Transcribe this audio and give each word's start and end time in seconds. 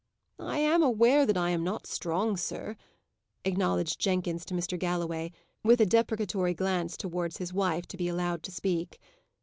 "I 0.39 0.57
am 0.57 0.81
aware 0.81 1.27
that 1.27 1.37
I 1.37 1.51
am 1.51 1.63
not 1.63 1.85
strong, 1.85 2.35
sir," 2.35 2.75
acknowledged 3.45 3.99
Jenkins 3.99 4.45
to 4.45 4.55
Mr. 4.55 4.75
Galloway, 4.79 5.31
with 5.63 5.79
a 5.79 5.85
deprecatory 5.85 6.55
glance 6.55 6.97
towards 6.97 7.37
his 7.37 7.53
wife 7.53 7.85
to 7.89 7.97
be 7.97 8.07
allowed 8.07 8.41
to 8.41 8.51
speak. 8.51 8.99